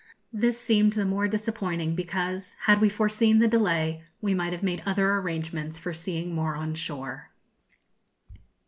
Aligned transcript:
This 0.33 0.59
seemed 0.59 0.93
the 0.93 1.05
more 1.05 1.27
disappointing, 1.27 1.93
because, 1.93 2.55
had 2.61 2.81
we 2.81 2.89
foreseen 2.89 3.37
the 3.37 3.47
delay, 3.47 4.03
we 4.19 4.33
might 4.33 4.51
have 4.51 4.63
made 4.63 4.81
other 4.83 5.11
arrangements 5.17 5.77
for 5.77 5.93
seeing 5.93 6.33
more 6.33 6.55
on 6.55 6.73
shore. 6.73 7.29